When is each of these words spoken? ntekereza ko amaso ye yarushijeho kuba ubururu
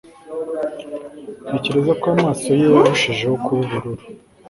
ntekereza 1.47 1.93
ko 2.01 2.05
amaso 2.15 2.49
ye 2.59 2.67
yarushijeho 2.75 3.35
kuba 3.43 3.59
ubururu 3.65 4.03